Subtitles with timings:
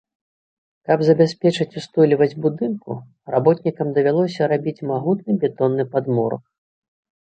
[0.91, 2.91] Каб забяспечыць устойлівасць будынку,
[3.37, 6.43] работнікам давялося рабіць магутны бетонны падмурак.